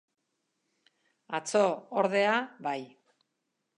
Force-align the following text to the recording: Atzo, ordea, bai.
Atzo, 1.41 1.61
ordea, 2.03 2.33
bai. 2.69 2.81